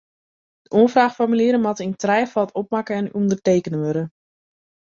[0.63, 4.03] De oanfraachformulieren moatte yn trijefâld opmakke en ûndertekene wurde.